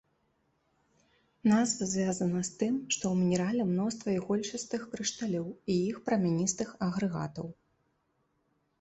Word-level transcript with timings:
Назва 1.51 1.87
звязана 1.91 2.41
з 2.49 2.55
тым, 2.63 2.73
што 2.95 3.03
ў 3.11 3.13
мінерале 3.21 3.63
мноства 3.75 4.09
ігольчастых 4.17 4.81
крышталёў 4.97 5.47
і 5.71 5.79
іх 5.93 6.05
прамяністых 6.09 6.77
агрэгатаў. 6.91 7.47